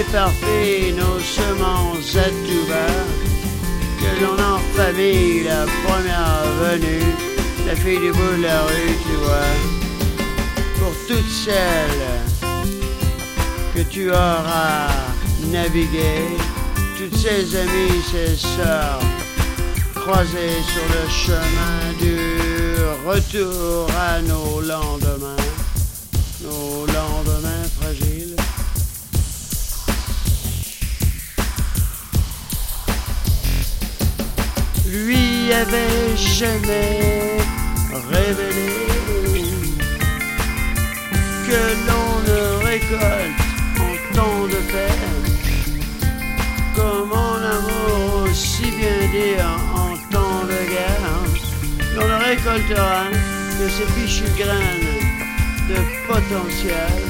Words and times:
éparpille 0.00 0.92
nos 0.92 1.20
semences 1.20 2.16
à 2.16 2.28
tout 2.28 2.66
que 4.00 4.22
l'on 4.22 4.38
en 4.54 4.58
famille 4.76 5.44
la 5.44 5.64
première 5.84 6.44
venue, 6.62 7.06
la 7.66 7.76
fille 7.76 8.00
du 8.00 8.10
bout 8.12 8.36
de 8.38 8.42
la 8.42 8.60
rue, 8.62 8.96
tu 9.06 9.16
vois, 9.22 9.52
pour 10.78 10.92
toutes 11.08 11.30
celles 11.44 12.06
que 13.74 13.82
tu 13.88 14.10
auras 14.10 14.88
naviguées, 15.52 16.36
toutes 16.98 17.16
ces 17.16 17.56
amies, 17.56 18.02
ces 18.10 18.36
sœurs, 18.36 19.00
croisées 19.94 20.60
sur 20.72 20.86
le 20.96 21.04
chemin 21.10 21.78
du 22.00 22.16
retour 23.06 23.88
à 24.10 24.20
nos 24.22 24.60
lendemains, 24.60 25.43
lui 35.64 35.74
avait 35.74 36.16
jamais 36.16 37.38
révélé 38.10 38.72
que 41.46 41.62
l'on 41.86 42.08
ne 42.28 42.64
récolte 42.64 43.40
en 43.78 44.14
temps 44.14 44.46
de 44.46 44.60
paix 44.72 45.24
comme 46.74 47.12
en 47.12 47.36
amour 47.36 48.28
aussi 48.30 48.70
bien 48.72 49.08
dire 49.12 49.46
en 49.74 49.96
temps 50.12 50.44
de 50.44 50.60
guerre. 50.72 51.20
L'on 51.94 52.08
ne 52.08 52.24
récoltera 52.24 53.04
que 53.58 53.68
ces 53.68 53.86
fichues 53.92 54.24
graines 54.36 55.04
de 55.68 55.76
potentiel. 56.08 57.02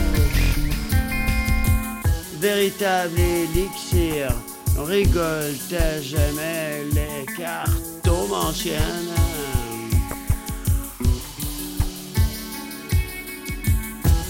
Véritable 2.40 3.18
élixir 3.18 4.28
récolte 4.76 5.72
à 5.72 6.00
jamais 6.02 6.84
les 6.92 7.24
cartes 7.36 8.03
anciennes. 8.32 9.14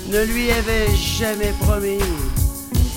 Ne 0.09 0.25
lui 0.25 0.51
avait 0.51 0.95
jamais 0.97 1.53
promis 1.61 1.99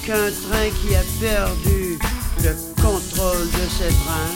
qu'un 0.06 0.32
train 0.48 0.70
qui 0.82 0.96
a 0.96 1.04
perdu 1.20 2.00
le 2.44 2.56
contrôle 2.82 3.48
de 3.52 3.68
ses 3.78 3.94
trains 4.06 4.36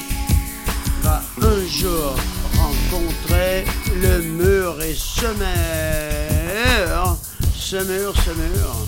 va 1.03 1.21
un 1.41 1.67
jour 1.67 2.15
rencontrer 2.57 3.65
le 4.01 4.21
mur 4.21 4.81
et 4.81 4.95
ce 4.95 5.27
mur, 5.27 7.17
ce 7.55 7.77
mur, 7.77 8.13
ce 8.25 8.31
mur. 8.31 8.87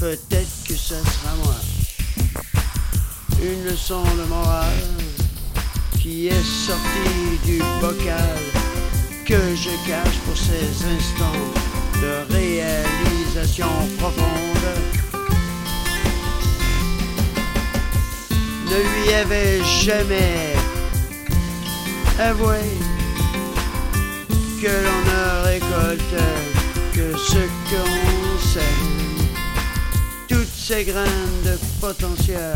Peut-être 0.00 0.64
que 0.66 0.74
ça 0.74 0.96
sera 0.96 1.34
moi 1.44 1.56
une 3.42 3.64
leçon 3.64 4.02
de 4.02 4.24
morale 4.28 5.09
qui 6.02 6.28
est 6.28 6.42
sortie 6.42 7.38
du 7.44 7.58
bocal 7.80 8.38
que 9.26 9.54
je 9.54 9.70
cache 9.86 10.18
pour 10.24 10.36
ces 10.36 10.86
instants 10.96 11.44
de 12.00 12.32
réalisation 12.34 13.66
profonde. 13.98 14.66
Ne 18.70 19.04
lui 19.04 19.12
avait 19.12 19.62
jamais 19.64 20.54
avoué 22.18 22.60
que 24.62 24.68
l'on 24.68 25.00
ne 25.10 25.44
récolte 25.44 26.22
que 26.94 27.16
ce 27.18 27.42
qu'on 27.68 28.48
sème, 28.52 29.18
toutes 30.28 30.54
ces 30.54 30.84
graines 30.84 31.42
de 31.44 31.58
potentiel 31.80 32.54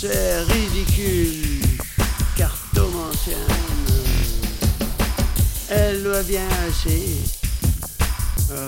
c'est 0.00 0.42
ridicule, 0.42 1.60
cartomancienne. 2.36 3.36
Elle 5.70 6.02
doit 6.02 6.22
bien 6.22 6.46
assez 6.68 7.16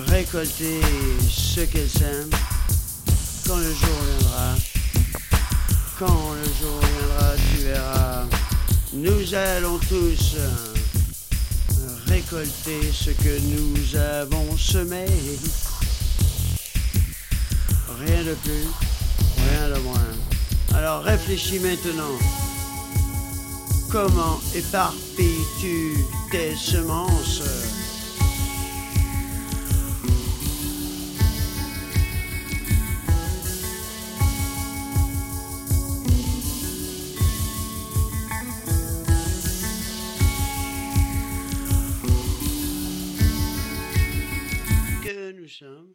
récolter 0.07 0.81
ce 1.29 1.61
qu'elle 1.61 1.89
sème 1.89 2.31
quand 3.47 3.57
le 3.57 3.73
jour 3.73 3.99
viendra. 4.19 4.55
Quand 5.99 6.33
le 6.35 6.45
jour 6.45 6.81
viendra, 6.81 7.35
tu 7.37 7.65
verras. 7.65 8.25
Nous 8.93 9.35
allons 9.35 9.79
tous 9.89 10.37
récolter 12.07 12.93
ce 12.93 13.11
que 13.11 13.39
nous 13.41 13.97
avons 13.97 14.57
semé. 14.57 15.07
Rien 18.05 18.25
de 18.25 18.35
plus, 18.35 18.67
rien 19.39 19.69
de 19.75 19.81
moins. 19.81 20.26
Alors 20.77 21.03
réfléchis 21.03 21.59
maintenant. 21.59 22.19
Comment 23.91 24.39
éparpilles-tu 24.55 25.97
tes 26.31 26.55
semences? 26.55 27.43
Que 45.03 45.33
nous 45.33 45.49
sommes? 45.49 45.95